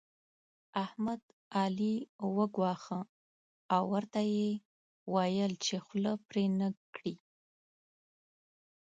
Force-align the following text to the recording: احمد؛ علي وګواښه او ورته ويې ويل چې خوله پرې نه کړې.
احمد؛ 0.83 1.21
علي 1.59 1.95
وګواښه 2.37 3.01
او 3.73 3.83
ورته 3.93 4.19
ويې 4.25 4.49
ويل 5.13 5.51
چې 5.65 5.75
خوله 5.85 6.13
پرې 6.27 6.45
نه 6.59 6.69
کړې. 6.95 7.13